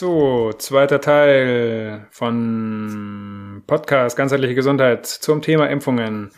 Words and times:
So, 0.00 0.54
zweiter 0.54 1.02
Teil 1.02 2.06
von 2.10 3.62
Podcast 3.66 4.16
Ganzheitliche 4.16 4.54
Gesundheit 4.54 5.04
zum 5.04 5.42
Thema 5.42 5.68
Impfungen. 5.68 6.30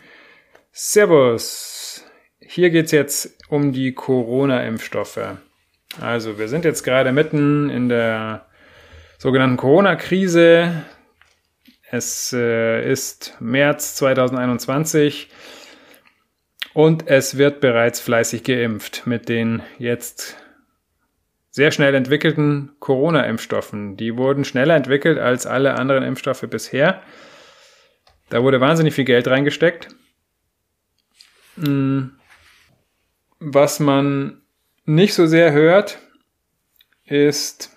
Servus! 0.73 2.03
Hier 2.41 2.71
geht's 2.71 2.91
jetzt 2.91 3.37
um 3.47 3.71
die 3.71 3.93
Corona-Impfstoffe. 3.93 5.37
Also, 6.01 6.37
wir 6.37 6.49
sind 6.49 6.65
jetzt 6.65 6.83
gerade 6.83 7.13
mitten 7.13 7.69
in 7.69 7.87
der 7.87 8.47
sogenannten 9.17 9.55
Corona-Krise. 9.55 10.83
Es 11.89 12.33
äh, 12.33 12.91
ist 12.91 13.37
März 13.39 13.95
2021 13.95 15.29
und 16.73 17.07
es 17.07 17.37
wird 17.37 17.61
bereits 17.61 18.01
fleißig 18.01 18.43
geimpft 18.43 19.07
mit 19.07 19.29
den 19.29 19.63
jetzt 19.79 20.35
sehr 21.53 21.69
schnell 21.69 21.93
entwickelten 21.93 22.71
Corona-Impfstoffen. 22.79 23.95
Die 23.95 24.17
wurden 24.17 24.43
schneller 24.43 24.75
entwickelt 24.75 25.19
als 25.19 25.45
alle 25.45 25.75
anderen 25.75 26.03
Impfstoffe 26.03 26.45
bisher. 26.49 27.03
Da 28.29 28.41
wurde 28.41 28.59
wahnsinnig 28.59 28.95
viel 28.95 29.05
Geld 29.05 29.27
reingesteckt. 29.27 29.89
Hm. 31.55 32.15
Was 33.39 33.79
man 33.79 34.41
nicht 34.85 35.13
so 35.13 35.27
sehr 35.27 35.51
hört, 35.51 35.99
ist, 37.05 37.69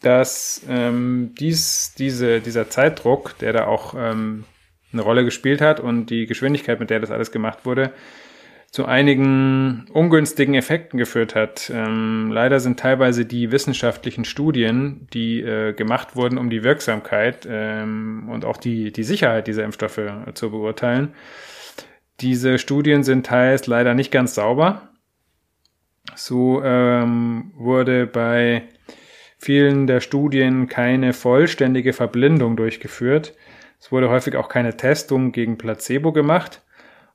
dass 0.00 0.62
ähm, 0.68 1.34
dies, 1.40 1.94
diese, 1.98 2.40
dieser 2.40 2.70
Zeitdruck, 2.70 3.36
der 3.38 3.52
da 3.52 3.66
auch 3.66 3.94
ähm, 3.98 4.44
eine 4.92 5.02
Rolle 5.02 5.24
gespielt 5.24 5.60
hat 5.60 5.80
und 5.80 6.06
die 6.06 6.26
Geschwindigkeit, 6.26 6.78
mit 6.78 6.90
der 6.90 7.00
das 7.00 7.10
alles 7.10 7.32
gemacht 7.32 7.66
wurde, 7.66 7.92
zu 8.70 8.86
einigen 8.86 9.86
ungünstigen 9.92 10.54
Effekten 10.54 10.96
geführt 10.96 11.34
hat. 11.34 11.72
Ähm, 11.74 12.30
leider 12.30 12.60
sind 12.60 12.78
teilweise 12.78 13.26
die 13.26 13.50
wissenschaftlichen 13.50 14.24
Studien, 14.24 15.08
die 15.12 15.40
äh, 15.40 15.72
gemacht 15.72 16.14
wurden, 16.14 16.38
um 16.38 16.50
die 16.50 16.62
Wirksamkeit 16.62 17.48
ähm, 17.50 18.28
und 18.30 18.44
auch 18.44 18.56
die, 18.56 18.92
die 18.92 19.02
Sicherheit 19.02 19.48
dieser 19.48 19.64
Impfstoffe 19.64 19.98
äh, 19.98 20.34
zu 20.34 20.50
beurteilen, 20.50 21.14
diese 22.20 22.58
Studien 22.58 23.02
sind 23.02 23.26
teils 23.26 23.66
leider 23.66 23.94
nicht 23.94 24.12
ganz 24.12 24.34
sauber. 24.34 24.90
So 26.14 26.62
ähm, 26.62 27.52
wurde 27.56 28.06
bei 28.06 28.64
vielen 29.38 29.86
der 29.86 30.00
Studien 30.00 30.68
keine 30.68 31.12
vollständige 31.12 31.92
Verblindung 31.92 32.56
durchgeführt. 32.56 33.34
Es 33.80 33.90
wurde 33.90 34.10
häufig 34.10 34.36
auch 34.36 34.48
keine 34.48 34.76
Testung 34.76 35.32
gegen 35.32 35.56
Placebo 35.56 36.12
gemacht. 36.12 36.62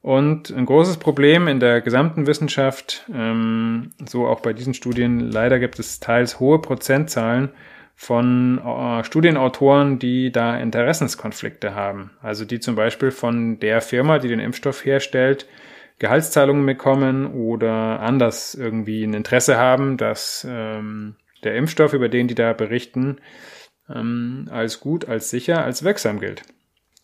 Und 0.06 0.52
ein 0.52 0.68
großes 0.68 0.98
Problem 0.98 1.48
in 1.48 1.60
der 1.60 1.82
gesamten 1.82 2.28
Wissenschaft, 2.28 3.10
ähm, 3.12 3.90
so 4.08 4.28
auch 4.28 4.40
bei 4.40 4.54
diesen 4.54 4.76
Studien, 4.76 5.20
leider 5.20 5.58
gibt 5.58 5.80
es 5.80 6.00
teils 6.00 6.40
hohe 6.40 6.60
Prozentzahlen 6.60 7.50
von 7.96 8.60
äh, 8.60 9.04
Studienautoren, 9.04 9.98
die 9.98 10.32
da 10.32 10.58
Interessenskonflikte 10.58 11.74
haben. 11.74 12.12
Also 12.22 12.46
die 12.46 12.60
zum 12.60 12.76
Beispiel 12.76 13.10
von 13.10 13.60
der 13.60 13.82
Firma, 13.82 14.20
die 14.20 14.28
den 14.28 14.40
Impfstoff 14.40 14.86
herstellt, 14.86 15.48
Gehaltszahlungen 15.98 16.68
bekommen 16.68 17.26
oder 17.34 18.00
anders 18.00 18.54
irgendwie 18.54 19.06
ein 19.06 19.16
Interesse 19.16 19.58
haben, 19.58 19.98
dass 19.98 20.46
ähm, 20.48 21.16
der 21.44 21.56
Impfstoff, 21.56 21.94
über 21.94 22.10
den 22.10 22.28
die 22.28 22.36
da 22.36 22.54
berichten, 22.54 23.18
ähm, 23.90 24.50
als 24.52 24.80
gut, 24.82 25.10
als 25.10 25.32
sicher, 25.32 25.64
als 25.66 25.84
wirksam 25.84 26.20
gilt. 26.20 26.44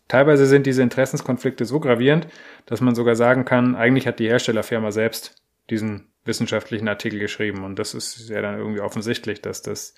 Teilweise 0.08 0.46
sind 0.46 0.66
diese 0.66 0.82
Interessenskonflikte 0.82 1.64
so 1.64 1.80
gravierend, 1.80 2.28
dass 2.66 2.80
man 2.80 2.94
sogar 2.94 3.16
sagen 3.16 3.44
kann, 3.44 3.74
eigentlich 3.74 4.06
hat 4.06 4.18
die 4.18 4.28
Herstellerfirma 4.28 4.90
selbst 4.90 5.36
diesen 5.70 6.12
wissenschaftlichen 6.24 6.88
Artikel 6.88 7.18
geschrieben. 7.18 7.64
Und 7.64 7.78
das 7.78 7.94
ist 7.94 8.28
ja 8.28 8.42
dann 8.42 8.58
irgendwie 8.58 8.80
offensichtlich, 8.80 9.40
dass 9.40 9.62
das 9.62 9.94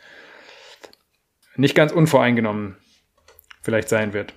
nicht 1.56 1.74
ganz 1.74 1.92
unvoreingenommen 1.92 2.76
vielleicht 3.62 3.88
sein 3.88 4.12
wird. 4.12 4.34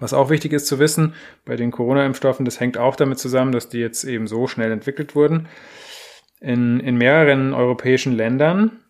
Was 0.00 0.14
auch 0.14 0.30
wichtig 0.30 0.52
ist 0.52 0.66
zu 0.66 0.78
wissen, 0.78 1.14
bei 1.44 1.56
den 1.56 1.70
Corona-Impfstoffen, 1.70 2.44
das 2.44 2.60
hängt 2.60 2.78
auch 2.78 2.96
damit 2.96 3.18
zusammen, 3.18 3.52
dass 3.52 3.68
die 3.68 3.78
jetzt 3.78 4.04
eben 4.04 4.26
so 4.26 4.46
schnell 4.46 4.72
entwickelt 4.72 5.14
wurden. 5.14 5.48
In, 6.40 6.80
in 6.80 6.96
mehreren 6.96 7.54
europäischen 7.54 8.12
Ländern 8.12 8.80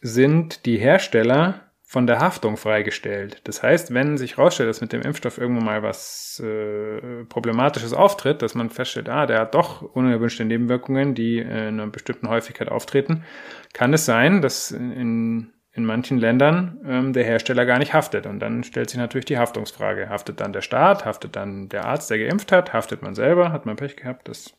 sind 0.00 0.66
die 0.66 0.78
Hersteller 0.78 1.65
von 1.96 2.06
der 2.06 2.18
Haftung 2.18 2.58
freigestellt. 2.58 3.40
Das 3.44 3.62
heißt, 3.62 3.94
wenn 3.94 4.18
sich 4.18 4.36
herausstellt, 4.36 4.68
dass 4.68 4.82
mit 4.82 4.92
dem 4.92 5.00
Impfstoff 5.00 5.38
irgendwo 5.38 5.64
mal 5.64 5.82
was 5.82 6.42
äh, 6.44 7.24
Problematisches 7.24 7.94
auftritt, 7.94 8.42
dass 8.42 8.54
man 8.54 8.68
feststellt, 8.68 9.08
ah, 9.08 9.24
der 9.24 9.40
hat 9.40 9.54
doch 9.54 9.80
unerwünschte 9.80 10.44
Nebenwirkungen, 10.44 11.14
die 11.14 11.38
in 11.38 11.50
einer 11.50 11.86
bestimmten 11.86 12.28
Häufigkeit 12.28 12.70
auftreten, 12.70 13.24
kann 13.72 13.94
es 13.94 14.04
sein, 14.04 14.42
dass 14.42 14.72
in, 14.72 15.54
in 15.72 15.86
manchen 15.86 16.18
Ländern 16.18 16.82
ähm, 16.86 17.12
der 17.14 17.24
Hersteller 17.24 17.64
gar 17.64 17.78
nicht 17.78 17.94
haftet. 17.94 18.26
Und 18.26 18.40
dann 18.40 18.62
stellt 18.62 18.90
sich 18.90 18.98
natürlich 18.98 19.24
die 19.24 19.38
Haftungsfrage. 19.38 20.10
Haftet 20.10 20.42
dann 20.42 20.52
der 20.52 20.60
Staat, 20.60 21.06
haftet 21.06 21.34
dann 21.34 21.70
der 21.70 21.86
Arzt, 21.86 22.10
der 22.10 22.18
geimpft 22.18 22.52
hat, 22.52 22.74
haftet 22.74 23.00
man 23.00 23.14
selber, 23.14 23.52
hat 23.52 23.64
man 23.64 23.76
Pech 23.76 23.96
gehabt, 23.96 24.28
das 24.28 24.54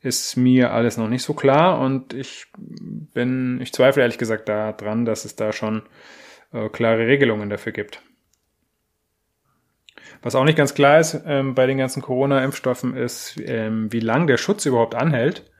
ist 0.00 0.36
mir 0.36 0.72
alles 0.72 0.96
noch 0.96 1.08
nicht 1.08 1.22
so 1.22 1.32
klar 1.32 1.78
und 1.78 2.12
ich 2.12 2.46
bin, 2.58 3.60
ich 3.60 3.72
zweifle 3.72 4.02
ehrlich 4.02 4.18
gesagt 4.18 4.48
daran, 4.48 5.04
dass 5.04 5.24
es 5.24 5.36
da 5.36 5.52
schon 5.52 5.84
äh, 6.52 6.68
klare 6.68 7.06
Regelungen 7.06 7.50
dafür 7.50 7.72
gibt. 7.72 8.02
Was 10.22 10.34
auch 10.34 10.44
nicht 10.44 10.58
ganz 10.58 10.74
klar 10.74 10.98
ist 10.98 11.20
ähm, 11.26 11.54
bei 11.54 11.66
den 11.66 11.78
ganzen 11.78 12.02
Corona-Impfstoffen 12.02 12.96
ist, 12.96 13.40
ähm, 13.44 13.92
wie 13.92 14.00
lang 14.00 14.26
der 14.26 14.38
Schutz 14.38 14.66
überhaupt 14.66 14.94
anhält. 14.94 15.50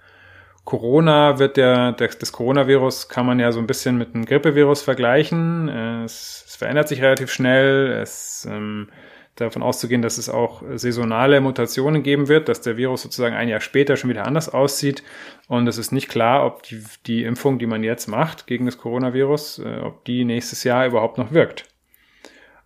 Corona 0.64 1.38
wird 1.38 1.56
der, 1.56 1.92
das, 1.92 2.18
das 2.18 2.32
Coronavirus 2.32 3.08
kann 3.08 3.26
man 3.26 3.38
ja 3.38 3.52
so 3.52 3.60
ein 3.60 3.68
bisschen 3.68 3.96
mit 3.96 4.14
einem 4.14 4.24
Grippevirus 4.24 4.82
vergleichen. 4.82 5.68
Es, 5.68 6.44
es 6.48 6.56
verändert 6.56 6.88
sich 6.88 7.00
relativ 7.02 7.30
schnell. 7.30 7.92
Es 8.02 8.46
ähm, 8.50 8.88
davon 9.36 9.62
auszugehen, 9.62 10.02
dass 10.02 10.18
es 10.18 10.28
auch 10.28 10.62
saisonale 10.74 11.40
Mutationen 11.40 12.02
geben 12.02 12.28
wird, 12.28 12.48
dass 12.48 12.60
der 12.60 12.76
Virus 12.76 13.02
sozusagen 13.02 13.36
ein 13.36 13.48
Jahr 13.48 13.60
später 13.60 13.96
schon 13.96 14.10
wieder 14.10 14.26
anders 14.26 14.48
aussieht. 14.48 15.02
Und 15.48 15.66
es 15.66 15.78
ist 15.78 15.92
nicht 15.92 16.08
klar, 16.08 16.44
ob 16.44 16.62
die, 16.64 16.82
die 17.06 17.24
Impfung, 17.24 17.58
die 17.58 17.66
man 17.66 17.84
jetzt 17.84 18.08
macht 18.08 18.46
gegen 18.46 18.66
das 18.66 18.78
Coronavirus, 18.78 19.60
äh, 19.60 19.80
ob 19.80 20.04
die 20.04 20.24
nächstes 20.24 20.64
Jahr 20.64 20.86
überhaupt 20.86 21.18
noch 21.18 21.32
wirkt. 21.32 21.64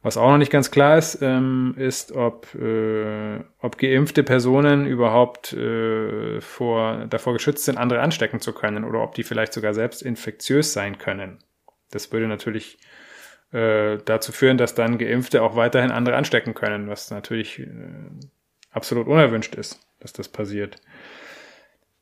Was 0.02 0.16
auch 0.16 0.30
noch 0.30 0.38
nicht 0.38 0.52
ganz 0.52 0.70
klar 0.70 0.96
ist, 0.96 1.18
ähm, 1.20 1.74
ist, 1.76 2.12
ob, 2.12 2.54
äh, 2.54 3.40
ob 3.60 3.76
geimpfte 3.76 4.22
Personen 4.22 4.86
überhaupt 4.86 5.52
äh, 5.52 6.40
vor, 6.40 7.04
davor 7.10 7.34
geschützt 7.34 7.66
sind, 7.66 7.76
andere 7.76 8.00
anstecken 8.00 8.40
zu 8.40 8.54
können 8.54 8.84
oder 8.84 9.02
ob 9.02 9.14
die 9.14 9.24
vielleicht 9.24 9.52
sogar 9.52 9.74
selbst 9.74 10.00
infektiös 10.00 10.72
sein 10.72 10.96
können. 10.96 11.38
Das 11.90 12.12
würde 12.12 12.28
natürlich 12.28 12.78
äh, 13.52 13.98
dazu 14.04 14.32
führen, 14.32 14.58
dass 14.58 14.74
dann 14.74 14.98
Geimpfte 14.98 15.42
auch 15.42 15.56
weiterhin 15.56 15.90
andere 15.90 16.16
anstecken 16.16 16.54
können, 16.54 16.88
was 16.88 17.10
natürlich 17.10 17.58
äh, 17.60 17.66
absolut 18.70 19.06
unerwünscht 19.06 19.54
ist, 19.54 19.80
dass 20.00 20.12
das 20.12 20.28
passiert. 20.28 20.76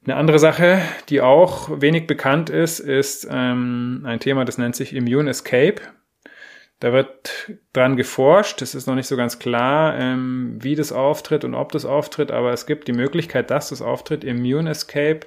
Eine 0.05 0.17
andere 0.17 0.39
Sache, 0.39 0.81
die 1.09 1.21
auch 1.21 1.81
wenig 1.81 2.07
bekannt 2.07 2.51
ist, 2.51 2.81
ist 2.81 3.27
ähm, 3.31 4.03
ein 4.07 4.21
Thema, 4.21 4.45
das 4.45 4.59
nennt 4.59 4.77
sich 4.77 4.95
Immune 4.95 5.29
Escape. 5.29 5.83
Da 6.81 6.93
wird 6.93 7.59
dran 7.73 7.97
geforscht. 7.97 8.63
Es 8.63 8.75
ist 8.75 8.87
noch 8.87 8.95
nicht 8.95 9.09
so 9.09 9.17
ganz 9.17 9.39
klar, 9.41 9.99
ähm, 9.99 10.59
wie 10.61 10.77
das 10.77 10.93
auftritt 10.93 11.45
und 11.45 11.55
ob 11.55 11.73
das 11.73 11.85
auftritt, 11.85 12.31
aber 12.31 12.53
es 12.53 12.67
gibt 12.67 12.87
die 12.87 12.93
Möglichkeit, 12.93 13.51
dass 13.51 13.71
das 13.71 13.83
auftritt. 13.83 14.23
Immune 14.23 14.71
Escape 14.71 15.21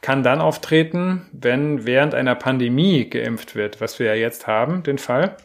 kann 0.00 0.22
dann 0.22 0.40
auftreten, 0.40 1.26
wenn 1.32 1.86
während 1.86 2.14
einer 2.14 2.34
Pandemie 2.34 3.08
geimpft 3.08 3.54
wird, 3.54 3.80
was 3.80 3.98
wir 3.98 4.06
ja 4.06 4.14
jetzt 4.14 4.46
haben, 4.46 4.82
den 4.82 4.98
Fall. 4.98 5.36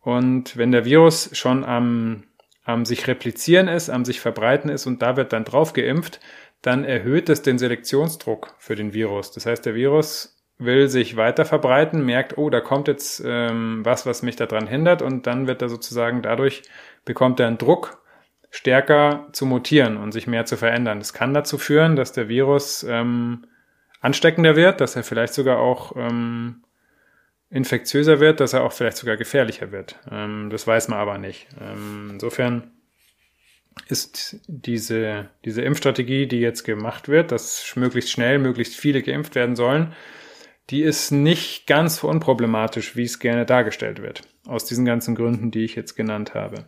Und 0.00 0.56
wenn 0.56 0.72
der 0.72 0.84
Virus 0.84 1.30
schon 1.34 1.64
am, 1.64 2.24
am 2.64 2.84
sich 2.84 3.06
replizieren 3.06 3.68
ist, 3.68 3.90
am 3.90 4.04
sich 4.04 4.20
verbreiten 4.20 4.70
ist 4.70 4.86
und 4.86 5.02
da 5.02 5.16
wird 5.16 5.32
dann 5.32 5.44
drauf 5.44 5.72
geimpft, 5.72 6.20
dann 6.62 6.84
erhöht 6.84 7.28
es 7.28 7.42
den 7.42 7.58
Selektionsdruck 7.58 8.54
für 8.58 8.74
den 8.74 8.92
Virus. 8.92 9.32
Das 9.32 9.46
heißt, 9.46 9.64
der 9.66 9.74
Virus 9.74 10.36
will 10.58 10.88
sich 10.88 11.16
weiter 11.16 11.44
verbreiten, 11.44 12.04
merkt, 12.04 12.36
oh, 12.36 12.50
da 12.50 12.60
kommt 12.60 12.86
jetzt 12.88 13.22
ähm, 13.24 13.80
was, 13.84 14.04
was 14.04 14.22
mich 14.22 14.36
daran 14.36 14.66
hindert 14.66 15.00
und 15.00 15.26
dann 15.26 15.46
wird 15.46 15.62
er 15.62 15.70
sozusagen 15.70 16.20
dadurch 16.22 16.62
bekommt 17.06 17.40
er 17.40 17.46
einen 17.46 17.56
Druck, 17.56 18.02
stärker 18.50 19.28
zu 19.32 19.46
mutieren 19.46 19.96
und 19.96 20.12
sich 20.12 20.26
mehr 20.26 20.44
zu 20.44 20.56
verändern. 20.56 20.98
Das 20.98 21.14
kann 21.14 21.32
dazu 21.32 21.56
führen, 21.56 21.96
dass 21.96 22.12
der 22.12 22.28
Virus 22.28 22.84
ähm, 22.88 23.46
ansteckender 24.00 24.56
wird, 24.56 24.80
dass 24.80 24.96
er 24.96 25.04
vielleicht 25.04 25.34
sogar 25.34 25.58
auch 25.58 25.94
ähm, 25.96 26.64
infektiöser 27.50 28.20
wird, 28.20 28.40
dass 28.40 28.52
er 28.52 28.62
auch 28.62 28.72
vielleicht 28.72 28.96
sogar 28.96 29.16
gefährlicher 29.16 29.72
wird. 29.72 29.98
Ähm, 30.10 30.48
das 30.50 30.66
weiß 30.66 30.88
man 30.88 30.98
aber 30.98 31.18
nicht. 31.18 31.48
Ähm, 31.60 32.10
insofern 32.12 32.72
ist 33.88 34.40
diese, 34.46 35.30
diese 35.44 35.62
Impfstrategie, 35.62 36.26
die 36.26 36.40
jetzt 36.40 36.64
gemacht 36.64 37.08
wird, 37.08 37.32
dass 37.32 37.72
möglichst 37.76 38.10
schnell 38.10 38.38
möglichst 38.38 38.76
viele 38.76 39.02
geimpft 39.02 39.34
werden 39.34 39.56
sollen, 39.56 39.94
die 40.70 40.82
ist 40.82 41.10
nicht 41.10 41.66
ganz 41.66 41.96
so 41.96 42.08
unproblematisch, 42.08 42.94
wie 42.96 43.02
es 43.02 43.18
gerne 43.18 43.44
dargestellt 43.44 44.00
wird. 44.00 44.22
Aus 44.46 44.64
diesen 44.64 44.84
ganzen 44.84 45.14
Gründen, 45.14 45.50
die 45.50 45.64
ich 45.64 45.74
jetzt 45.74 45.94
genannt 45.94 46.34
habe. 46.34 46.66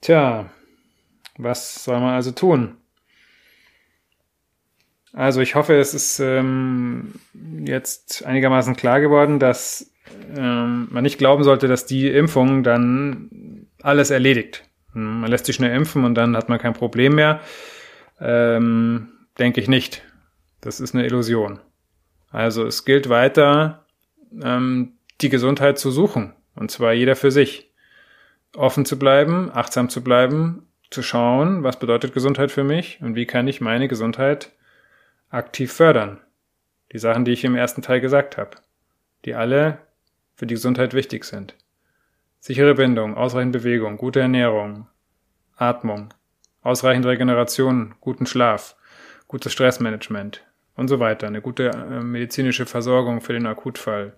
Tja, 0.00 0.50
was 1.36 1.82
soll 1.82 1.98
man 1.98 2.14
also 2.14 2.30
tun? 2.30 2.76
Also 5.12 5.40
ich 5.40 5.54
hoffe, 5.54 5.78
es 5.78 5.94
ist 5.94 6.20
ähm, 6.20 7.14
jetzt 7.64 8.24
einigermaßen 8.24 8.76
klar 8.76 9.00
geworden, 9.00 9.38
dass 9.38 9.92
ähm, 10.36 10.88
man 10.90 11.02
nicht 11.02 11.18
glauben 11.18 11.44
sollte, 11.44 11.68
dass 11.68 11.86
die 11.86 12.08
Impfung 12.08 12.62
dann 12.62 13.66
alles 13.82 14.10
erledigt. 14.10 14.64
Man 14.92 15.30
lässt 15.30 15.46
sich 15.46 15.56
schnell 15.56 15.74
impfen 15.74 16.04
und 16.04 16.14
dann 16.14 16.36
hat 16.36 16.48
man 16.48 16.58
kein 16.58 16.72
Problem 16.72 17.14
mehr. 17.14 17.40
Ähm, 18.20 19.08
denke 19.38 19.60
ich 19.60 19.68
nicht. 19.68 20.02
Das 20.60 20.80
ist 20.80 20.94
eine 20.94 21.06
Illusion. 21.06 21.60
Also 22.30 22.66
es 22.66 22.84
gilt 22.84 23.08
weiter, 23.08 23.86
ähm, 24.42 24.94
die 25.20 25.28
Gesundheit 25.28 25.78
zu 25.78 25.90
suchen. 25.90 26.32
Und 26.54 26.70
zwar 26.70 26.92
jeder 26.92 27.16
für 27.16 27.30
sich. 27.30 27.72
Offen 28.56 28.84
zu 28.84 28.98
bleiben, 28.98 29.50
achtsam 29.52 29.88
zu 29.88 30.02
bleiben, 30.02 30.66
zu 30.90 31.02
schauen, 31.02 31.62
was 31.62 31.78
bedeutet 31.78 32.14
Gesundheit 32.14 32.50
für 32.50 32.64
mich 32.64 32.98
und 33.02 33.14
wie 33.14 33.26
kann 33.26 33.46
ich 33.46 33.60
meine 33.60 33.88
Gesundheit 33.88 34.52
aktiv 35.30 35.72
fördern. 35.72 36.20
Die 36.92 36.98
Sachen, 36.98 37.24
die 37.24 37.32
ich 37.32 37.44
im 37.44 37.54
ersten 37.54 37.82
Teil 37.82 38.00
gesagt 38.00 38.36
habe, 38.36 38.50
die 39.24 39.34
alle 39.34 39.78
für 40.34 40.46
die 40.46 40.54
Gesundheit 40.54 40.94
wichtig 40.94 41.24
sind. 41.24 41.54
Sichere 42.40 42.74
Bindung, 42.74 43.16
ausreichend 43.16 43.52
Bewegung, 43.52 43.96
gute 43.96 44.20
Ernährung, 44.20 44.86
Atmung, 45.56 46.14
ausreichend 46.62 47.04
Regeneration, 47.04 47.94
guten 48.00 48.26
Schlaf, 48.26 48.76
gutes 49.26 49.52
Stressmanagement 49.52 50.46
und 50.76 50.88
so 50.88 51.00
weiter, 51.00 51.26
eine 51.26 51.42
gute 51.42 51.70
äh, 51.70 52.00
medizinische 52.00 52.64
Versorgung 52.64 53.20
für 53.20 53.32
den 53.32 53.46
Akutfall 53.46 54.14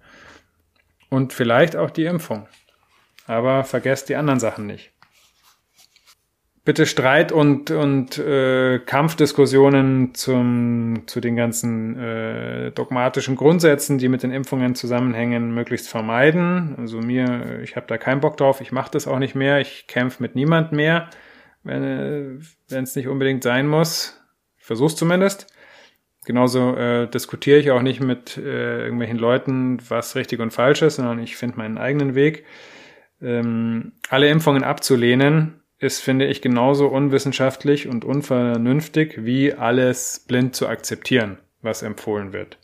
und 1.09 1.33
vielleicht 1.33 1.77
auch 1.77 1.91
die 1.91 2.05
Impfung. 2.05 2.47
Aber 3.27 3.65
vergesst 3.65 4.09
die 4.09 4.17
anderen 4.17 4.41
Sachen 4.41 4.67
nicht 4.67 4.93
bitte 6.71 6.87
Streit 6.87 7.33
und, 7.33 7.73
und 7.73 8.17
äh, 8.17 8.79
Kampfdiskussionen 8.79 10.15
zum, 10.15 11.03
zu 11.07 11.21
den 11.21 11.35
ganzen 11.35 11.99
äh, 11.99 12.71
dogmatischen 12.71 13.35
Grundsätzen, 13.35 13.99
die 13.99 14.09
mit 14.09 14.23
den 14.23 14.31
Impfungen 14.31 14.77
zusammenhängen, 14.77 15.53
möglichst 15.53 15.89
vermeiden. 15.89 16.77
Also 16.79 17.01
mir, 17.01 17.59
ich 17.65 17.75
habe 17.75 17.87
da 17.89 17.99
keinen 17.99 18.21
Bock 18.21 18.37
drauf, 18.37 18.61
ich 18.61 18.71
mache 18.71 18.93
das 18.93 19.09
auch 19.09 19.19
nicht 19.19 19.35
mehr, 19.35 19.61
ich 19.61 19.89
kämpfe 19.89 20.23
mit 20.23 20.37
niemand 20.37 20.71
mehr, 20.71 21.11
wenn 21.65 21.83
äh, 22.71 22.77
es 22.77 22.95
nicht 22.95 23.09
unbedingt 23.09 23.43
sein 23.43 23.67
muss. 23.67 24.23
Ich 24.57 24.65
versuch's 24.65 24.95
zumindest. 24.95 25.53
Genauso 26.25 26.77
äh, 26.77 27.09
diskutiere 27.09 27.59
ich 27.59 27.73
auch 27.73 27.83
nicht 27.83 28.01
mit 28.01 28.37
äh, 28.37 28.85
irgendwelchen 28.85 29.19
Leuten, 29.19 29.79
was 29.89 30.15
richtig 30.15 30.39
und 30.39 30.53
falsch 30.53 30.83
ist, 30.83 30.95
sondern 30.95 31.19
ich 31.19 31.35
finde 31.35 31.59
meinen 31.59 31.79
eigenen 31.79 32.15
Weg. 32.15 32.45
Ähm, 33.21 33.91
alle 34.09 34.29
Impfungen 34.29 34.63
abzulehnen, 34.63 35.60
ist, 35.81 36.01
finde 36.01 36.27
ich, 36.27 36.43
genauso 36.43 36.87
unwissenschaftlich 36.89 37.89
und 37.89 38.05
unvernünftig 38.05 39.25
wie 39.25 39.55
alles 39.55 40.25
blind 40.29 40.55
zu 40.55 40.69
akzeptieren, 40.69 41.39
was 41.63 41.83
empfohlen 41.83 42.33
wird. 42.33 42.59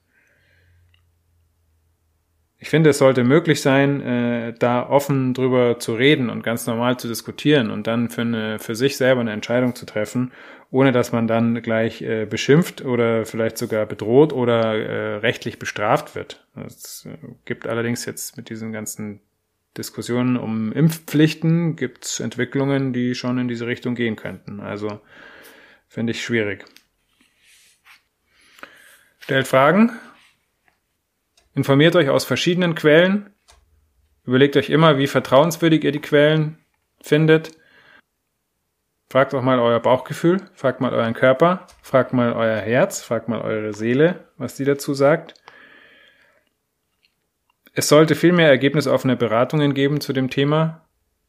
Ich 2.58 2.70
finde, 2.70 2.90
es 2.90 2.98
sollte 2.98 3.24
möglich 3.24 3.60
sein, 3.60 4.00
äh, 4.00 4.54
da 4.58 4.88
offen 4.88 5.34
drüber 5.34 5.78
zu 5.78 5.94
reden 5.94 6.30
und 6.30 6.42
ganz 6.42 6.66
normal 6.66 6.98
zu 6.98 7.08
diskutieren 7.08 7.70
und 7.70 7.86
dann 7.86 8.08
für, 8.10 8.22
eine, 8.22 8.58
für 8.58 8.74
sich 8.74 8.96
selber 8.96 9.20
eine 9.20 9.32
Entscheidung 9.32 9.74
zu 9.74 9.86
treffen, 9.86 10.32
ohne 10.70 10.92
dass 10.92 11.12
man 11.12 11.26
dann 11.26 11.62
gleich 11.62 12.02
äh, 12.02 12.26
beschimpft 12.26 12.84
oder 12.84 13.24
vielleicht 13.24 13.56
sogar 13.58 13.86
bedroht 13.86 14.32
oder 14.32 14.74
äh, 14.74 15.16
rechtlich 15.16 15.58
bestraft 15.58 16.14
wird. 16.14 16.46
Es 16.66 17.06
gibt 17.44 17.66
allerdings 17.66 18.04
jetzt 18.04 18.36
mit 18.36 18.48
diesen 18.48 18.72
ganzen 18.72 19.20
Diskussionen 19.76 20.36
um 20.36 20.72
Impfpflichten 20.72 21.76
gibt 21.76 22.04
es 22.04 22.20
Entwicklungen, 22.20 22.92
die 22.92 23.14
schon 23.14 23.38
in 23.38 23.48
diese 23.48 23.66
Richtung 23.66 23.94
gehen 23.94 24.16
könnten. 24.16 24.60
Also 24.60 25.00
finde 25.88 26.12
ich 26.12 26.24
schwierig. 26.24 26.64
Stellt 29.18 29.48
Fragen, 29.48 29.90
informiert 31.54 31.96
euch 31.96 32.08
aus 32.08 32.24
verschiedenen 32.24 32.74
Quellen, 32.74 33.30
überlegt 34.24 34.56
euch 34.56 34.70
immer, 34.70 34.98
wie 34.98 35.06
vertrauenswürdig 35.06 35.84
ihr 35.84 35.92
die 35.92 36.00
Quellen 36.00 36.58
findet. 37.00 37.52
Fragt 39.08 39.34
auch 39.34 39.42
mal 39.42 39.58
euer 39.58 39.80
Bauchgefühl, 39.80 40.48
fragt 40.54 40.80
mal 40.80 40.92
euren 40.92 41.14
Körper, 41.14 41.66
fragt 41.82 42.12
mal 42.12 42.32
euer 42.32 42.58
Herz, 42.58 43.02
fragt 43.02 43.28
mal 43.28 43.40
eure 43.40 43.72
Seele, 43.72 44.28
was 44.36 44.56
die 44.56 44.64
dazu 44.64 44.94
sagt. 44.94 45.34
Es 47.78 47.88
sollte 47.88 48.14
viel 48.14 48.32
mehr 48.32 48.48
ergebnisoffene 48.48 49.16
Beratungen 49.16 49.74
geben 49.74 50.00
zu 50.00 50.14
dem 50.14 50.30
Thema, 50.30 50.80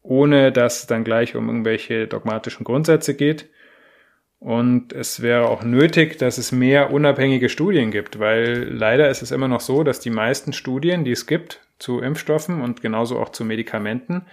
ohne 0.01 0.53
dass 0.53 0.79
es 0.79 0.87
dann 0.87 1.03
gleich 1.03 1.35
um 1.35 1.49
irgendwelche 1.49 2.07
dogmatischen 2.07 2.63
Grundsätze 2.63 3.15
geht. 3.15 3.49
Und 4.39 4.93
es 4.93 5.21
wäre 5.21 5.49
auch 5.49 5.63
nötig, 5.63 6.17
dass 6.17 6.37
es 6.37 6.53
mehr 6.53 6.93
unabhängige 6.93 7.49
Studien 7.49 7.91
gibt, 7.91 8.19
weil 8.19 8.63
leider 8.63 9.09
ist 9.09 9.21
es 9.21 9.31
immer 9.31 9.49
noch 9.49 9.59
so, 9.59 9.83
dass 9.83 9.99
die 9.99 10.09
meisten 10.09 10.53
Studien, 10.53 11.03
die 11.03 11.11
es 11.11 11.27
gibt 11.27 11.59
zu 11.79 11.99
Impfstoffen 11.99 12.61
und 12.61 12.81
genauso 12.81 13.19
auch 13.19 13.29
zu 13.29 13.43
Medikamenten, 13.43 14.25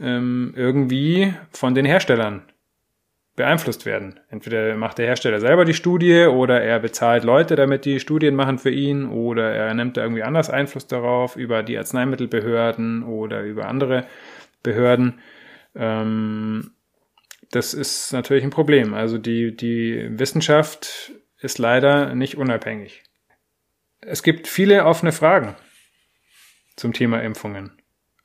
ähm, 0.00 0.54
irgendwie 0.56 1.32
von 1.52 1.76
den 1.76 1.84
Herstellern 1.84 2.42
beeinflusst 3.34 3.86
werden. 3.86 4.20
Entweder 4.28 4.76
macht 4.76 4.98
der 4.98 5.06
Hersteller 5.06 5.40
selber 5.40 5.64
die 5.64 5.74
Studie 5.74 6.24
oder 6.26 6.60
er 6.62 6.78
bezahlt 6.80 7.24
Leute, 7.24 7.56
damit 7.56 7.84
die 7.84 7.98
Studien 7.98 8.34
machen 8.34 8.58
für 8.58 8.70
ihn 8.70 9.06
oder 9.06 9.52
er 9.52 9.72
nimmt 9.72 9.96
da 9.96 10.02
irgendwie 10.02 10.22
anders 10.22 10.50
Einfluss 10.50 10.86
darauf 10.86 11.36
über 11.36 11.62
die 11.62 11.78
Arzneimittelbehörden 11.78 13.02
oder 13.02 13.42
über 13.42 13.66
andere 13.68 14.06
Behörden. 14.62 15.20
Ähm, 15.74 16.72
das 17.50 17.74
ist 17.74 18.12
natürlich 18.12 18.44
ein 18.44 18.50
Problem. 18.50 18.92
Also 18.92 19.18
die, 19.18 19.56
die 19.56 20.08
Wissenschaft 20.18 21.12
ist 21.38 21.58
leider 21.58 22.14
nicht 22.14 22.36
unabhängig. 22.36 23.02
Es 24.00 24.22
gibt 24.22 24.46
viele 24.46 24.84
offene 24.84 25.12
Fragen 25.12 25.54
zum 26.76 26.92
Thema 26.92 27.22
Impfungen. 27.22 27.72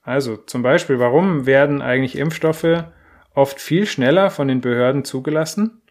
Also 0.01 0.37
zum 0.37 0.63
Beispiel, 0.63 0.99
warum 0.99 1.45
werden 1.45 1.81
eigentlich 1.81 2.17
Impfstoffe 2.17 2.85
oft 3.38 3.62
viel 3.62 3.86
schneller 3.86 4.32
von 4.32 4.48
den 4.48 4.62
Behörden 4.62 5.06
zugelassen 5.06 5.82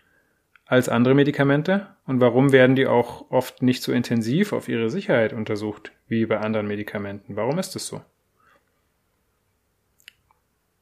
als 0.67 0.89
andere 0.89 1.15
Medikamente? 1.15 1.87
Und 2.05 2.21
warum 2.21 2.51
werden 2.51 2.75
die 2.75 2.89
auch 2.89 3.31
oft 3.31 3.63
nicht 3.63 3.85
so 3.85 3.93
intensiv 3.93 4.53
auf 4.53 4.69
ihre 4.69 4.91
Sicherheit 4.91 5.33
untersucht 5.33 5.93
wie 6.09 6.27
bei 6.27 6.39
anderen 6.39 6.67
Medikamenten? 6.67 7.37
Warum 7.37 7.59
ist 7.61 7.77
es 7.77 7.87
so? 7.87 8.03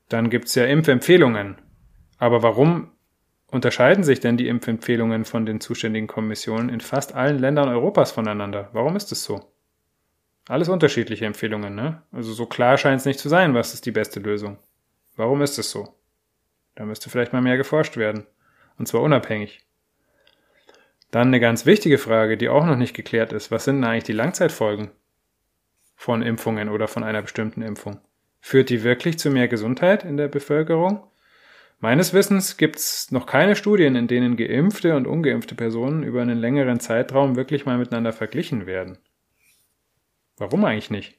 Dann 0.08 0.30
gibt's 0.30 0.54
ja 0.54 0.64
Impfempfehlungen. 0.64 1.56
Aber 2.18 2.42
warum 2.42 2.92
unterscheiden 3.48 4.02
sich 4.02 4.20
denn 4.20 4.38
die 4.38 4.48
Impfempfehlungen 4.48 5.26
von 5.26 5.44
den 5.44 5.60
zuständigen 5.60 6.06
Kommissionen 6.06 6.70
in 6.70 6.80
fast 6.80 7.14
allen 7.14 7.38
Ländern 7.38 7.68
Europas 7.68 8.12
voneinander? 8.12 8.70
Warum 8.72 8.96
ist 8.96 9.12
es 9.12 9.22
so? 9.22 9.52
Alles 10.48 10.70
unterschiedliche 10.70 11.26
Empfehlungen, 11.26 11.74
ne? 11.74 12.02
Also 12.10 12.32
so 12.32 12.46
klar 12.46 12.78
scheint 12.78 13.00
es 13.00 13.06
nicht 13.06 13.18
zu 13.18 13.28
sein, 13.28 13.54
was 13.54 13.74
ist 13.74 13.84
die 13.84 13.92
beste 13.92 14.20
Lösung. 14.20 14.58
Warum 15.16 15.42
ist 15.42 15.58
es 15.58 15.70
so? 15.70 15.94
Da 16.74 16.84
müsste 16.84 17.10
vielleicht 17.10 17.32
mal 17.32 17.42
mehr 17.42 17.56
geforscht 17.56 17.96
werden. 17.96 18.26
Und 18.78 18.86
zwar 18.86 19.02
unabhängig. 19.02 19.64
Dann 21.10 21.28
eine 21.28 21.38
ganz 21.38 21.64
wichtige 21.64 21.98
Frage, 21.98 22.36
die 22.36 22.48
auch 22.48 22.66
noch 22.66 22.76
nicht 22.76 22.94
geklärt 22.94 23.32
ist. 23.32 23.50
Was 23.50 23.64
sind 23.64 23.76
denn 23.76 23.84
eigentlich 23.84 24.04
die 24.04 24.12
Langzeitfolgen 24.12 24.90
von 25.94 26.22
Impfungen 26.22 26.68
oder 26.68 26.88
von 26.88 27.04
einer 27.04 27.22
bestimmten 27.22 27.62
Impfung? 27.62 28.00
Führt 28.40 28.68
die 28.68 28.82
wirklich 28.82 29.18
zu 29.18 29.30
mehr 29.30 29.46
Gesundheit 29.46 30.04
in 30.04 30.16
der 30.16 30.28
Bevölkerung? 30.28 31.06
Meines 31.78 32.12
Wissens 32.14 32.56
gibt 32.56 32.76
es 32.76 33.10
noch 33.10 33.26
keine 33.26 33.56
Studien, 33.56 33.94
in 33.94 34.08
denen 34.08 34.36
geimpfte 34.36 34.96
und 34.96 35.06
ungeimpfte 35.06 35.54
Personen 35.54 36.02
über 36.02 36.22
einen 36.22 36.38
längeren 36.38 36.80
Zeitraum 36.80 37.36
wirklich 37.36 37.66
mal 37.66 37.78
miteinander 37.78 38.12
verglichen 38.12 38.66
werden. 38.66 38.98
Warum 40.36 40.64
eigentlich 40.64 40.90
nicht? 40.90 41.18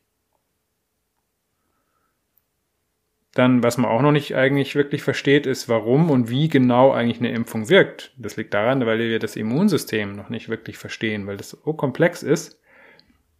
Dann, 3.35 3.61
was 3.61 3.77
man 3.77 3.91
auch 3.91 4.01
noch 4.01 4.11
nicht 4.11 4.35
eigentlich 4.35 4.75
wirklich 4.75 5.03
versteht, 5.03 5.45
ist, 5.45 5.69
warum 5.69 6.09
und 6.09 6.29
wie 6.29 6.47
genau 6.49 6.91
eigentlich 6.91 7.19
eine 7.19 7.31
Impfung 7.31 7.69
wirkt. 7.69 8.13
Das 8.17 8.37
liegt 8.37 8.53
daran, 8.53 8.83
weil 8.85 8.97
wir 8.97 9.19
das 9.19 9.35
Immunsystem 9.35 10.15
noch 10.15 10.29
nicht 10.29 10.49
wirklich 10.49 10.79
verstehen, 10.79 11.27
weil 11.27 11.37
das 11.37 11.51
so 11.51 11.73
komplex 11.73 12.23
ist. 12.23 12.59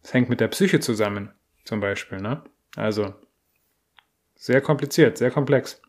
Es 0.04 0.14
hängt 0.14 0.28
mit 0.28 0.38
der 0.38 0.48
Psyche 0.48 0.78
zusammen, 0.78 1.32
zum 1.64 1.80
Beispiel. 1.80 2.18
Ne? 2.18 2.42
Also 2.76 3.14
sehr 4.36 4.60
kompliziert, 4.60 5.18
sehr 5.18 5.32
komplex. 5.32 5.80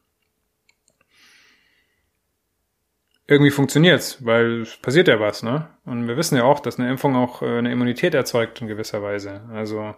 irgendwie 3.28 3.52
funktioniert's, 3.52 4.26
weil 4.26 4.66
passiert 4.82 5.10
ja 5.10 5.20
was, 5.20 5.44
ne? 5.44 5.68
Und 5.86 6.08
wir 6.08 6.16
wissen 6.18 6.38
ja 6.38 6.44
auch, 6.44 6.62
dass 6.62 6.80
eine 6.80 6.90
Impfung 6.90 7.16
auch 7.16 7.42
äh, 7.42 7.58
eine 7.58 7.72
Immunität 7.72 8.16
erzeugt 8.16 8.62
in 8.62 8.68
gewisser 8.68 9.04
Weise. 9.04 9.42
Also 9.52 9.96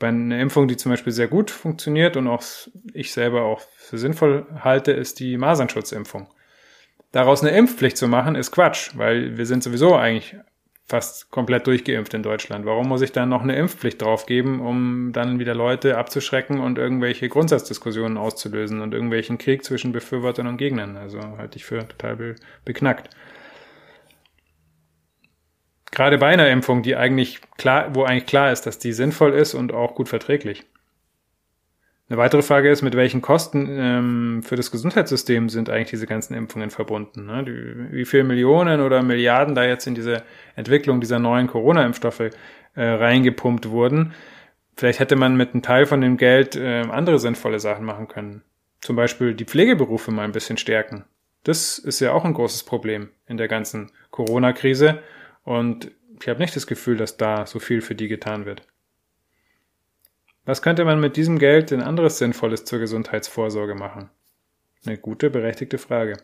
bei 0.00 0.08
einer 0.08 0.40
Impfung, 0.40 0.66
die 0.66 0.76
zum 0.76 0.90
Beispiel 0.90 1.12
sehr 1.12 1.28
gut 1.28 1.52
funktioniert 1.52 2.16
und 2.16 2.26
auch 2.26 2.42
ich 2.92 3.12
selber 3.12 3.42
auch 3.42 3.60
für 3.76 3.98
sinnvoll 3.98 4.46
halte, 4.58 4.90
ist 4.90 5.20
die 5.20 5.36
Masernschutzimpfung. 5.36 6.26
Daraus 7.12 7.42
eine 7.42 7.56
Impfpflicht 7.56 7.96
zu 7.96 8.08
machen, 8.08 8.34
ist 8.34 8.50
Quatsch, 8.50 8.92
weil 8.96 9.36
wir 9.36 9.46
sind 9.46 9.62
sowieso 9.62 9.94
eigentlich 9.94 10.36
fast 10.86 11.30
komplett 11.30 11.66
durchgeimpft 11.66 12.14
in 12.14 12.22
Deutschland. 12.22 12.64
Warum 12.66 12.88
muss 12.88 13.02
ich 13.02 13.12
dann 13.12 13.28
noch 13.28 13.42
eine 13.42 13.54
Impfpflicht 13.54 14.00
draufgeben, 14.02 14.60
um 14.60 15.12
dann 15.12 15.38
wieder 15.38 15.54
Leute 15.54 15.98
abzuschrecken 15.98 16.60
und 16.60 16.78
irgendwelche 16.78 17.28
Grundsatzdiskussionen 17.28 18.16
auszulösen 18.16 18.80
und 18.80 18.94
irgendwelchen 18.94 19.38
Krieg 19.38 19.64
zwischen 19.64 19.92
Befürwortern 19.92 20.46
und 20.46 20.56
Gegnern? 20.56 20.96
Also 20.96 21.20
halte 21.38 21.58
ich 21.58 21.64
für 21.64 21.86
total 21.86 22.16
be 22.16 22.34
beknackt. 22.64 23.10
Gerade 25.90 26.18
bei 26.18 26.28
einer 26.28 26.48
Impfung, 26.48 26.82
die 26.82 26.96
eigentlich 26.96 27.40
klar, 27.56 27.94
wo 27.94 28.04
eigentlich 28.04 28.26
klar 28.26 28.52
ist, 28.52 28.62
dass 28.62 28.78
die 28.78 28.92
sinnvoll 28.92 29.32
ist 29.32 29.54
und 29.54 29.72
auch 29.72 29.94
gut 29.94 30.08
verträglich. 30.08 30.64
Eine 32.08 32.18
weitere 32.18 32.42
Frage 32.42 32.70
ist, 32.70 32.82
mit 32.82 32.96
welchen 32.96 33.22
Kosten 33.22 33.68
ähm, 33.70 34.42
für 34.42 34.56
das 34.56 34.72
Gesundheitssystem 34.72 35.48
sind 35.48 35.70
eigentlich 35.70 35.90
diese 35.90 36.08
ganzen 36.08 36.34
Impfungen 36.34 36.70
verbunden? 36.70 37.26
Ne? 37.26 37.44
Die, 37.44 37.96
wie 37.96 38.04
viele 38.04 38.24
Millionen 38.24 38.80
oder 38.80 39.02
Milliarden 39.04 39.54
da 39.54 39.64
jetzt 39.64 39.86
in 39.86 39.94
diese 39.94 40.24
Entwicklung 40.56 41.00
dieser 41.00 41.20
neuen 41.20 41.46
Corona-Impfstoffe 41.46 42.30
äh, 42.74 42.82
reingepumpt 42.82 43.70
wurden? 43.70 44.12
Vielleicht 44.76 44.98
hätte 44.98 45.14
man 45.14 45.36
mit 45.36 45.52
einem 45.52 45.62
Teil 45.62 45.86
von 45.86 46.00
dem 46.00 46.16
Geld 46.16 46.56
äh, 46.56 46.80
andere 46.80 47.20
sinnvolle 47.20 47.60
Sachen 47.60 47.84
machen 47.84 48.08
können. 48.08 48.42
Zum 48.80 48.96
Beispiel 48.96 49.34
die 49.34 49.44
Pflegeberufe 49.44 50.10
mal 50.10 50.24
ein 50.24 50.32
bisschen 50.32 50.56
stärken. 50.56 51.04
Das 51.44 51.78
ist 51.78 52.00
ja 52.00 52.12
auch 52.12 52.24
ein 52.24 52.34
großes 52.34 52.64
Problem 52.64 53.10
in 53.26 53.36
der 53.36 53.46
ganzen 53.46 53.92
Corona-Krise. 54.10 55.00
Und 55.50 55.90
ich 56.22 56.28
habe 56.28 56.38
nicht 56.38 56.54
das 56.54 56.68
Gefühl, 56.68 56.96
dass 56.96 57.16
da 57.16 57.44
so 57.44 57.58
viel 57.58 57.80
für 57.80 57.96
die 57.96 58.06
getan 58.06 58.44
wird. 58.46 58.62
Was 60.44 60.62
könnte 60.62 60.84
man 60.84 61.00
mit 61.00 61.16
diesem 61.16 61.40
Geld 61.40 61.72
denn 61.72 61.82
anderes 61.82 62.18
Sinnvolles 62.18 62.64
zur 62.64 62.78
Gesundheitsvorsorge 62.78 63.74
machen? 63.74 64.10
Eine 64.86 64.96
gute, 64.96 65.28
berechtigte 65.28 65.78
Frage. 65.78 66.18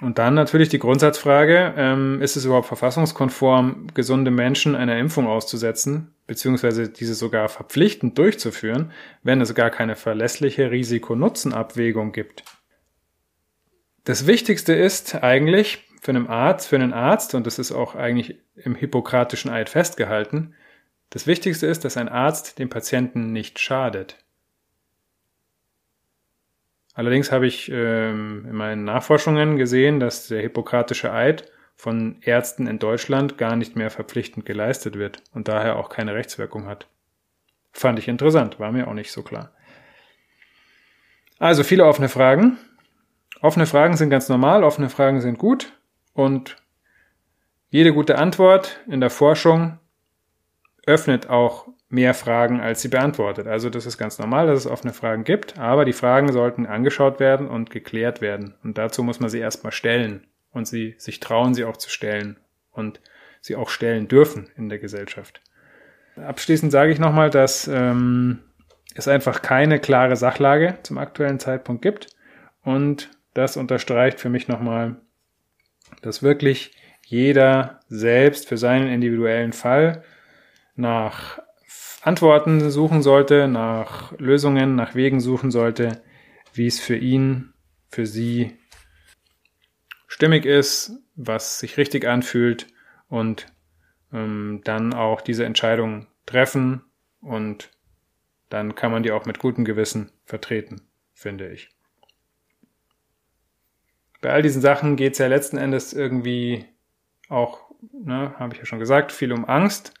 Und 0.00 0.18
dann 0.18 0.34
natürlich 0.34 0.68
die 0.68 0.80
Grundsatzfrage, 0.80 1.74
ähm, 1.76 2.20
ist 2.20 2.34
es 2.34 2.44
überhaupt 2.44 2.66
verfassungskonform, 2.66 3.86
gesunde 3.94 4.32
Menschen 4.32 4.74
einer 4.74 4.98
Impfung 4.98 5.28
auszusetzen, 5.28 6.12
beziehungsweise 6.26 6.88
diese 6.88 7.14
sogar 7.14 7.50
verpflichtend 7.50 8.18
durchzuführen, 8.18 8.90
wenn 9.22 9.40
es 9.40 9.54
gar 9.54 9.70
keine 9.70 9.94
verlässliche 9.94 10.72
Risiko-Nutzen-Abwägung 10.72 12.10
gibt? 12.10 12.42
Das 14.02 14.26
Wichtigste 14.26 14.72
ist 14.72 15.22
eigentlich 15.22 15.86
für 16.02 16.10
einen 16.10 16.26
Arzt, 16.26 16.66
für 16.66 16.76
einen 16.76 16.92
Arzt, 16.92 17.34
und 17.36 17.46
das 17.46 17.60
ist 17.60 17.70
auch 17.70 17.94
eigentlich 17.94 18.40
im 18.56 18.74
hippokratischen 18.74 19.52
Eid 19.52 19.68
festgehalten, 19.70 20.54
das 21.10 21.28
Wichtigste 21.28 21.68
ist, 21.68 21.84
dass 21.84 21.96
ein 21.96 22.08
Arzt 22.08 22.58
dem 22.58 22.70
Patienten 22.70 23.32
nicht 23.32 23.60
schadet. 23.60 24.18
Allerdings 26.94 27.30
habe 27.30 27.46
ich 27.46 27.70
ähm, 27.72 28.46
in 28.48 28.56
meinen 28.56 28.84
Nachforschungen 28.84 29.56
gesehen, 29.56 30.00
dass 30.00 30.26
der 30.26 30.42
hippokratische 30.42 31.12
Eid 31.12 31.50
von 31.76 32.16
Ärzten 32.22 32.66
in 32.66 32.80
Deutschland 32.80 33.38
gar 33.38 33.54
nicht 33.54 33.76
mehr 33.76 33.90
verpflichtend 33.90 34.44
geleistet 34.44 34.98
wird 34.98 35.22
und 35.32 35.46
daher 35.46 35.76
auch 35.76 35.88
keine 35.88 36.14
Rechtswirkung 36.14 36.66
hat. 36.66 36.88
Fand 37.72 37.98
ich 38.00 38.08
interessant, 38.08 38.58
war 38.58 38.72
mir 38.72 38.88
auch 38.88 38.94
nicht 38.94 39.12
so 39.12 39.22
klar. 39.22 39.52
Also 41.38 41.62
viele 41.62 41.84
offene 41.86 42.08
Fragen. 42.08 42.58
Offene 43.40 43.66
Fragen 43.66 43.96
sind 43.96 44.10
ganz 44.10 44.28
normal, 44.28 44.64
offene 44.64 44.88
Fragen 44.88 45.20
sind 45.20 45.38
gut 45.38 45.72
und 46.14 46.56
jede 47.70 47.92
gute 47.92 48.18
Antwort 48.18 48.80
in 48.86 49.00
der 49.00 49.10
Forschung 49.10 49.78
öffnet 50.86 51.30
auch 51.30 51.68
mehr 51.88 52.14
Fragen, 52.14 52.60
als 52.60 52.82
sie 52.82 52.88
beantwortet. 52.88 53.46
Also 53.46 53.70
das 53.70 53.86
ist 53.86 53.98
ganz 53.98 54.18
normal, 54.18 54.46
dass 54.46 54.60
es 54.60 54.66
offene 54.66 54.92
Fragen 54.92 55.24
gibt, 55.24 55.58
aber 55.58 55.84
die 55.84 55.92
Fragen 55.92 56.32
sollten 56.32 56.66
angeschaut 56.66 57.20
werden 57.20 57.48
und 57.48 57.70
geklärt 57.70 58.20
werden. 58.20 58.54
Und 58.64 58.78
dazu 58.78 59.02
muss 59.02 59.20
man 59.20 59.28
sie 59.28 59.38
erstmal 59.38 59.72
stellen 59.72 60.26
und 60.52 60.66
sie 60.66 60.94
sich 60.98 61.20
trauen, 61.20 61.54
sie 61.54 61.64
auch 61.64 61.76
zu 61.76 61.90
stellen 61.90 62.38
und 62.72 63.00
sie 63.40 63.56
auch 63.56 63.68
stellen 63.68 64.08
dürfen 64.08 64.50
in 64.56 64.68
der 64.68 64.78
Gesellschaft. 64.78 65.42
Abschließend 66.16 66.72
sage 66.72 66.92
ich 66.92 66.98
nochmal, 66.98 67.30
dass 67.30 67.68
ähm, 67.68 68.40
es 68.94 69.08
einfach 69.08 69.42
keine 69.42 69.78
klare 69.78 70.16
Sachlage 70.16 70.78
zum 70.82 70.98
aktuellen 70.98 71.40
Zeitpunkt 71.40 71.82
gibt 71.82 72.08
und 72.62 73.10
das 73.34 73.56
unterstreicht 73.56 74.20
für 74.20 74.28
mich 74.28 74.48
nochmal, 74.48 74.96
dass 76.02 76.22
wirklich 76.22 76.72
jeder 77.06 77.80
selbst 77.88 78.48
für 78.48 78.56
seinen 78.56 78.88
individuellen 78.88 79.52
Fall 79.52 80.04
nach 80.74 81.40
Antworten 82.02 82.70
suchen 82.70 83.02
sollte, 83.02 83.48
nach 83.48 84.12
Lösungen, 84.18 84.74
nach 84.74 84.94
Wegen 84.94 85.20
suchen 85.20 85.50
sollte, 85.50 86.02
wie 86.52 86.66
es 86.66 86.80
für 86.80 86.96
ihn, 86.96 87.52
für 87.88 88.06
sie 88.06 88.56
stimmig 90.08 90.44
ist, 90.44 90.92
was 91.14 91.60
sich 91.60 91.76
richtig 91.76 92.06
anfühlt 92.06 92.66
und 93.08 93.46
ähm, 94.12 94.60
dann 94.64 94.94
auch 94.94 95.20
diese 95.20 95.44
Entscheidung 95.44 96.08
treffen 96.26 96.82
und 97.20 97.70
dann 98.48 98.74
kann 98.74 98.90
man 98.90 99.02
die 99.02 99.12
auch 99.12 99.24
mit 99.24 99.38
gutem 99.38 99.64
Gewissen 99.64 100.10
vertreten, 100.24 100.82
finde 101.14 101.50
ich. 101.50 101.70
Bei 104.22 104.30
all 104.30 104.40
diesen 104.40 104.62
Sachen 104.62 104.96
geht 104.96 105.12
es 105.12 105.18
ja 105.18 105.26
letzten 105.26 105.58
Endes 105.58 105.92
irgendwie 105.92 106.64
auch, 107.28 107.60
ne, 107.92 108.34
habe 108.38 108.54
ich 108.54 108.60
ja 108.60 108.64
schon 108.64 108.78
gesagt, 108.78 109.12
viel 109.12 109.32
um 109.32 109.44
Angst 109.44 109.92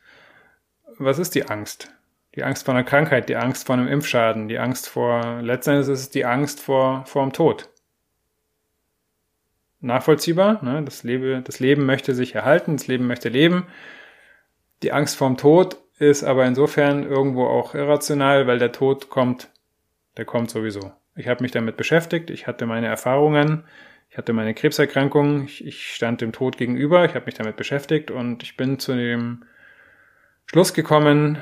was 0.98 1.18
ist 1.18 1.34
die 1.34 1.48
Angst? 1.48 1.92
Die 2.34 2.44
Angst 2.44 2.64
vor 2.64 2.74
einer 2.74 2.84
Krankheit, 2.84 3.28
die 3.28 3.36
Angst 3.36 3.66
vor 3.66 3.76
einem 3.76 3.88
Impfschaden, 3.88 4.48
die 4.48 4.58
Angst 4.58 4.88
vor, 4.88 5.40
letztendlich 5.42 5.88
ist 5.88 6.00
es 6.00 6.10
die 6.10 6.24
Angst 6.24 6.60
vor, 6.60 7.04
vor 7.06 7.22
dem 7.22 7.32
Tod. 7.32 7.68
Nachvollziehbar, 9.80 10.64
ne? 10.64 10.82
das, 10.82 11.02
Leben, 11.02 11.44
das 11.44 11.60
Leben 11.60 11.84
möchte 11.84 12.14
sich 12.14 12.34
erhalten, 12.34 12.76
das 12.76 12.86
Leben 12.86 13.06
möchte 13.06 13.28
leben. 13.28 13.66
Die 14.82 14.92
Angst 14.92 15.16
vor 15.16 15.28
dem 15.28 15.36
Tod 15.36 15.76
ist 15.98 16.24
aber 16.24 16.46
insofern 16.46 17.04
irgendwo 17.04 17.46
auch 17.46 17.74
irrational, 17.74 18.46
weil 18.46 18.58
der 18.58 18.72
Tod 18.72 19.10
kommt, 19.10 19.50
der 20.16 20.24
kommt 20.24 20.50
sowieso. 20.50 20.92
Ich 21.16 21.28
habe 21.28 21.42
mich 21.42 21.52
damit 21.52 21.76
beschäftigt, 21.76 22.30
ich 22.30 22.46
hatte 22.46 22.64
meine 22.64 22.86
Erfahrungen, 22.86 23.64
ich 24.12 24.18
hatte 24.18 24.34
meine 24.34 24.52
Krebserkrankung, 24.52 25.46
ich, 25.46 25.66
ich 25.66 25.94
stand 25.94 26.20
dem 26.20 26.32
Tod 26.32 26.58
gegenüber, 26.58 27.06
ich 27.06 27.14
habe 27.14 27.24
mich 27.24 27.34
damit 27.34 27.56
beschäftigt 27.56 28.10
und 28.10 28.42
ich 28.42 28.58
bin 28.58 28.78
zu 28.78 28.94
dem 28.94 29.46
Schluss 30.44 30.74
gekommen, 30.74 31.38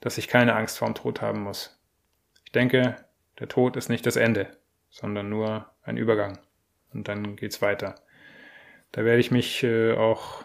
dass 0.00 0.18
ich 0.18 0.26
keine 0.26 0.56
Angst 0.56 0.78
vor 0.78 0.88
dem 0.88 0.96
Tod 0.96 1.20
haben 1.20 1.44
muss. 1.44 1.80
Ich 2.44 2.50
denke, 2.50 2.96
der 3.38 3.46
Tod 3.46 3.76
ist 3.76 3.88
nicht 3.88 4.04
das 4.04 4.16
Ende, 4.16 4.48
sondern 4.90 5.28
nur 5.28 5.66
ein 5.84 5.96
Übergang. 5.96 6.40
Und 6.92 7.06
dann 7.06 7.36
geht's 7.36 7.62
weiter. 7.62 7.94
Da 8.90 9.04
werde 9.04 9.20
ich 9.20 9.30
mich 9.30 9.62
äh, 9.62 9.92
auch 9.92 10.42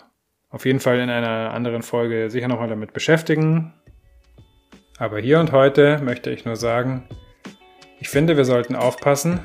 auf 0.52 0.68
jeden 0.68 0.80
Fall 0.80 1.00
in 1.00 1.10
einer 1.10 1.56
anderen 1.56 1.82
Folge 1.82 2.30
sicher 2.30 2.50
nochmal 2.50 2.70
damit 2.70 2.94
beschäftigen. 2.94 3.74
Aber 5.00 5.20
hier 5.20 5.40
und 5.40 5.52
heute 5.52 5.98
möchte 6.04 6.30
ich 6.30 6.46
nur 6.46 6.56
sagen, 6.56 7.10
ich 8.00 8.10
finde, 8.10 8.38
wir 8.38 8.46
sollten 8.46 8.76
aufpassen, 8.76 9.40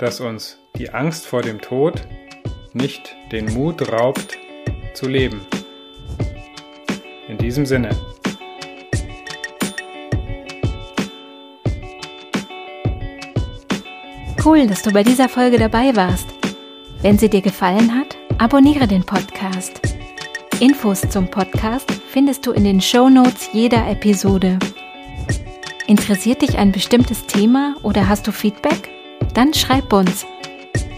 dass 0.00 0.18
uns 0.18 0.58
die 0.78 0.90
Angst 0.90 1.26
vor 1.26 1.42
dem 1.42 1.60
Tod 1.60 2.02
nicht 2.72 3.14
den 3.30 3.52
Mut 3.52 3.92
raubt 3.92 4.38
zu 4.94 5.08
leben. 5.08 5.40
In 7.28 7.38
diesem 7.38 7.66
Sinne. 7.66 7.90
Cool, 14.44 14.66
dass 14.66 14.82
du 14.82 14.92
bei 14.92 15.02
dieser 15.02 15.28
Folge 15.28 15.58
dabei 15.58 15.94
warst. 15.94 16.26
Wenn 17.00 17.16
sie 17.16 17.28
dir 17.28 17.42
gefallen 17.42 17.94
hat, 17.94 18.16
abonniere 18.38 18.88
den 18.88 19.04
Podcast. 19.04 19.80
Infos 20.60 21.02
zum 21.02 21.28
Podcast 21.28 21.90
findest 22.08 22.46
du 22.46 22.52
in 22.52 22.64
den 22.64 22.80
Show 22.80 23.08
Notes 23.08 23.50
jeder 23.52 23.88
Episode. 23.88 24.58
Interessiert 25.86 26.42
dich 26.42 26.58
ein 26.58 26.72
bestimmtes 26.72 27.26
Thema 27.26 27.76
oder 27.82 28.08
hast 28.08 28.26
du 28.26 28.32
Feedback? 28.32 28.90
Dann 29.34 29.54
schreib 29.54 29.92
uns. 29.92 30.26